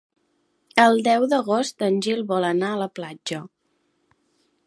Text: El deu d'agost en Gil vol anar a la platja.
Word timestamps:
El 0.83 1.01
deu 1.07 1.25
d'agost 1.33 1.85
en 1.89 2.01
Gil 2.07 2.25
vol 2.33 2.49
anar 2.49 2.73
a 2.77 2.81
la 2.85 2.89
platja. 3.01 3.45